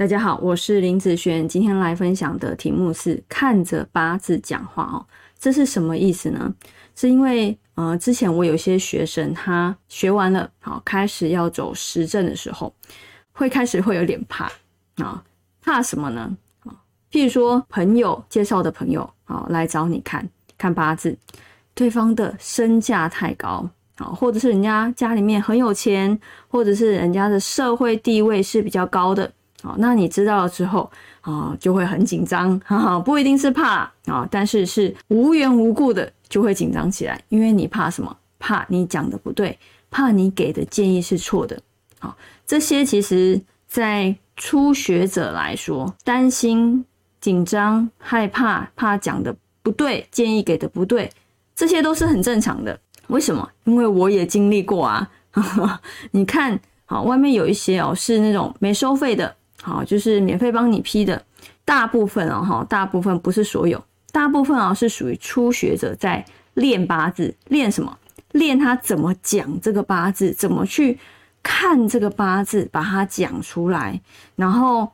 [0.00, 5.04] 大家好，我是林子璇，今天来分享的题目是看着八字讲话哦，
[5.38, 6.54] 这是什么意思呢？
[6.96, 12.74] 是因为呃，之前我有些学生他学完了，好开始要走实证的时候，
[13.32, 14.50] 会开始会有点怕
[15.04, 15.22] 啊，
[15.60, 16.34] 怕什么呢？
[16.64, 16.72] 啊，
[17.12, 20.26] 譬如说朋友介绍的朋友啊来找你看
[20.56, 21.14] 看八字，
[21.74, 29.30] 对方的身价太高啊，或者是人家家里面很有钱，或者是人家的社会地位是比较高的。
[29.62, 38.16] 好，那你知道了之后啊，就会很紧张，哈哈，不一定是怕啊，但是是无缘无故的就会紧张起来，因为你怕什么？
[38.38, 39.58] 怕你讲的不对，
[39.90, 41.60] 怕你给的建议是错的。
[41.98, 43.38] 好，这些其实
[43.68, 46.82] 在初学者来说，担心、
[47.20, 51.10] 紧张、害怕，怕讲的不对，建议给的不对，
[51.54, 52.80] 这些都是很正常的。
[53.08, 53.46] 为什么？
[53.64, 55.10] 因为我也经历过啊。
[56.12, 59.36] 你看，好，外面有一些哦，是那种没收费的。
[59.62, 61.22] 好，就是免费帮你批的，
[61.66, 67.98] 大部分哦，哈，大部分不是所有，大部分啊是属于初学者在练八字，练什么？
[68.32, 70.98] 练他怎么讲这个八字，怎么去
[71.42, 74.00] 看这个八字，把它讲出来，
[74.34, 74.90] 然后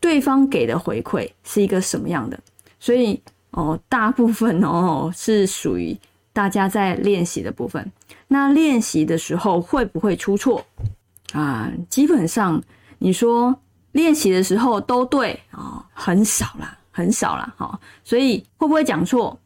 [0.00, 2.40] 对方给的回馈是一个什么样的？
[2.78, 3.20] 所以
[3.50, 5.94] 哦，大部分哦是属于
[6.32, 7.92] 大家在练习的部分。
[8.28, 10.64] 那练习的时候会不会出错
[11.34, 11.70] 啊？
[11.90, 12.62] 基本上
[12.98, 13.54] 你说。
[13.92, 17.80] 练习的时候都对啊，很少啦，很少啦，哈。
[18.04, 19.38] 所以会不会讲错？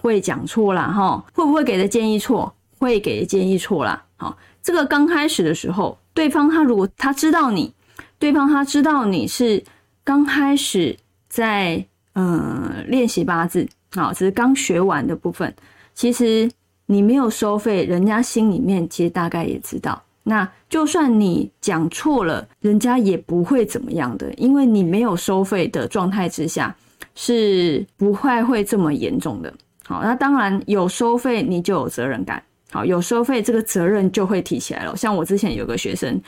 [0.00, 1.24] 会讲错啦，哈。
[1.32, 2.52] 会不会给的建议错？
[2.78, 4.36] 会给的建议错啦，好。
[4.62, 7.72] 这个刚开始的时候，对方他如果他知道你，
[8.18, 9.62] 对方他知道你是
[10.02, 10.96] 刚开始
[11.28, 15.54] 在嗯练习八字，好，只是刚学完的部分，
[15.94, 16.50] 其实
[16.86, 20.02] 你没有收费，人家心里面其实大概也知道。
[20.24, 26.74] 那就算你讲错了，人家也不会怎么样的，因为你没有收费的状态之下，
[27.14, 29.52] 是不会会这么严重的。
[29.84, 32.42] 好，那当然有收费，你就有责任感。
[32.72, 34.96] 好，有收费，这个责任就会提起来了。
[34.96, 36.20] 像我之前有个学生，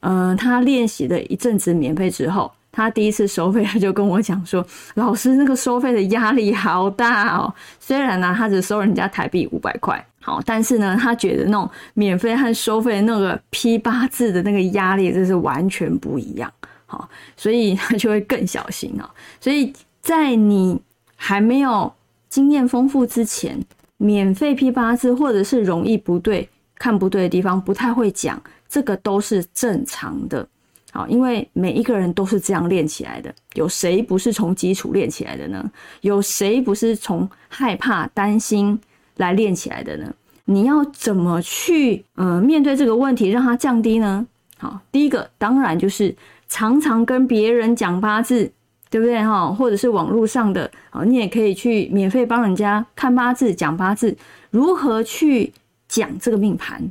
[0.00, 4.64] 嗯，他练习了一阵子免费之后，他第一次收费，他就跟我讲说
[4.94, 7.52] ：“老师，那个收费的压力好大哦。
[7.78, 16.52] 虽然呢，他只收人家台币五百块。”好，但是呢，他觉得那种免费和收费那个批八字的那个压力，这是完全不一样。
[16.84, 19.08] 好，所以他就会更小心啊。
[19.40, 20.78] 所以在你
[21.16, 21.90] 还没有
[22.28, 23.58] 经验丰富之前，
[23.96, 30.46] 免费批八字或者是容易不对、看不对的地方，不太会讲，这个都是正常的。
[30.92, 35.70] 好，因为每一个人都是这样练起来的，有谁不是从基础练起来的呢？
[36.00, 38.78] 有谁不是从害怕、担心？
[39.16, 40.10] 来练起来的呢？
[40.46, 44.26] 你要怎么去呃面对这个问题，让它降低呢？
[44.56, 46.16] 好，第一个当然就是
[46.48, 48.50] 常常跟别人讲八字，
[48.88, 49.52] 对不对哈？
[49.52, 54.16] 或者是网络上的啊，你也可以去免费帮人家看八字、讲八字，
[54.50, 55.52] 如何去
[55.86, 56.90] 讲这个命盘？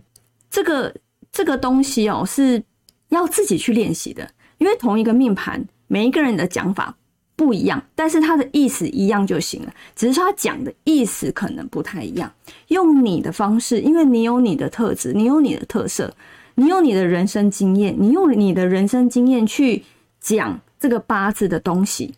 [0.51, 0.93] 这个
[1.31, 2.61] 这个东西哦，是
[3.09, 6.95] 要自己去练习的，因为同一个命盘，每一个人的讲法。
[7.35, 12.29] 不一样，但是他的意思一样就行了，只是他讲的意思可能不太一样。
[12.67, 16.13] 用你的方式，因为你有你的特质，你有你的特色，
[16.55, 19.85] 你有你的人生经验，你用你的人生经验去
[20.19, 22.13] 讲这个八字的东西，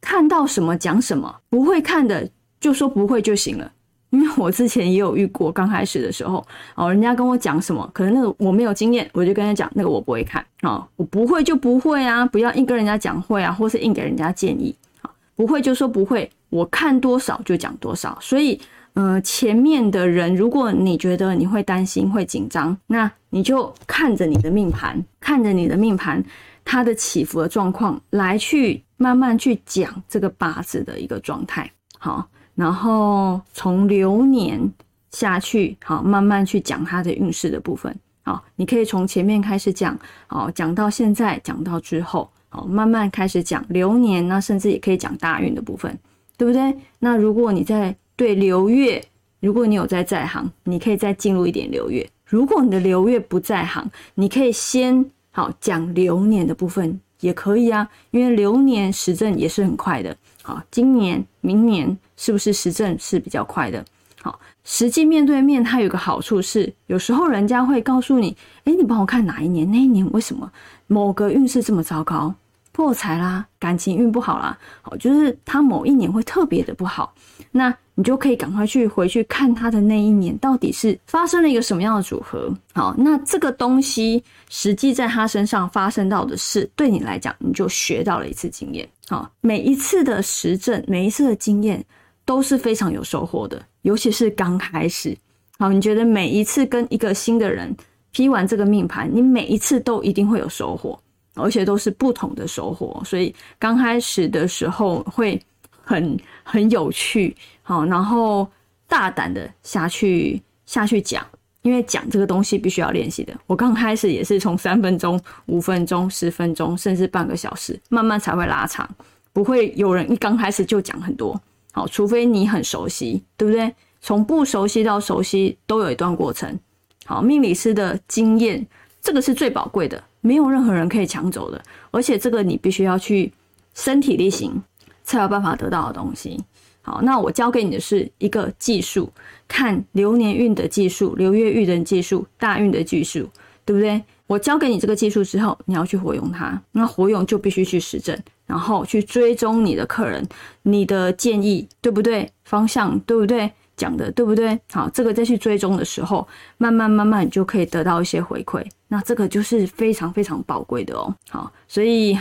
[0.00, 3.70] 看到什么讲什么，不会看的就说不会就行了。
[4.14, 18.16] 因为我之前也有遇过，刚开始的时候，哦，人家跟我讲什么，可能那个我没有经验，我就跟他讲，那个我不会看，哦，我不会就不会啊，不要硬跟人家讲会啊，或是硬给人家建议，啊，不会就说不会，我看多少就讲多少。
[18.20, 18.60] 所以，
[18.92, 26.22] 呃，前面的人，如果你觉得你会担心、会紧张，那你就看着你的命盘，看着你的命盘
[26.64, 32.28] 它的起伏的状况，来去慢慢去讲这个八字的一个状态，好。
[32.54, 34.72] 然后从流年
[35.10, 37.94] 下去，好，慢慢去讲它的运势的部分。
[38.22, 45.98] 好，你可以从前面开始讲，好，讲到现在，讲到之后，好，慢慢开始讲流年，那甚至也可以讲大运的部分，
[46.36, 46.76] 对不对？
[47.00, 49.04] 那如果你在对流月，
[49.40, 52.08] 如果你有在在行，你可以再进入一点流月。
[52.24, 57.00] 如果你的流月不在行，你可以先好讲流年的部分。
[57.20, 60.14] 也可以啊，因为流年时政也是很快的。
[60.46, 63.82] 好，今年、明年是不是时政是比较快的？
[64.20, 69.70] 好，实际面对面，它有个好处是，有时候人家会告诉你，哎，你帮我看哪一年？
[69.70, 70.52] 那一年为什么
[70.86, 72.34] 某个运势这么糟糕？
[72.74, 77.14] 破财啦，感情运不好啦，好，就是他某一年会特别的不好，
[77.52, 82.52] 那你就可以赶快去回去看他的那一年到底是发生了一个什么样的组合。
[82.72, 88.88] 好，那这个东西实际在他身上发生到的事，对你来讲，你就学到了一次经验。
[89.06, 91.82] 好，每一次的实证，每一次的经验
[92.24, 95.16] 都是非常有收获的，尤其是刚开始。
[95.60, 97.72] 好，你觉得每一次跟一个新的人
[98.10, 100.98] 批完这个命盘，你每一次都一定会有收获。
[101.34, 105.40] 而且都是不同的收获，所以刚开始的时候会
[105.82, 108.48] 很很有趣，好，然后
[108.86, 111.26] 大胆的下去下去讲，
[111.62, 113.34] 因为讲这个东西必须要练习的。
[113.46, 118.88] 我刚开始也是从三分钟、五分钟、十分钟，甚至半个小时，慢慢才会拉长，
[119.32, 121.38] 不会有人一刚开始就讲很多，
[121.72, 123.74] 好，除非你很熟悉，对不对？
[124.00, 126.58] 从不熟悉到熟悉都有一段过程，
[127.06, 128.66] 好，命理师的经验，
[129.00, 130.02] 这个是最宝贵的。
[130.24, 133.30] 没有任何人可以抢走的，而且这个你必须要去
[133.74, 134.62] 身体力行
[135.02, 136.42] 才有办法得到的东西。
[136.80, 139.12] 好，那我教给你的是一个技术，
[139.46, 143.28] 看流年运的技术、流月运的技术、大运的技术，
[143.66, 144.02] 对不对？
[144.26, 146.58] 我教给你这个技术之后，你要去活用它。
[146.72, 150.26] 那活用就必须去实证，然后去追踪你的客人，
[150.62, 152.30] 你的建议对不对？
[152.44, 153.52] 方向对不对？
[153.76, 154.58] 讲的对不对？
[154.72, 156.26] 好，这个再去追踪的时候，
[156.58, 158.64] 慢慢慢慢就可以得到一些回馈。
[158.88, 161.14] 那这个就是非常非常宝贵的哦。
[161.28, 162.18] 好，所以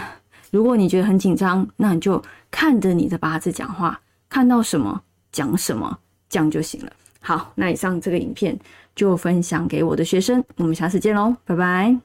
[0.51, 5.01] 如果你觉得很紧张，那你就看着你的八字讲话，看到什么
[5.31, 6.91] 讲什么，这样就行了。
[7.21, 8.57] 好，那以上这个影片
[8.95, 11.97] 就分享给我的学生，我们下次见喽，拜拜。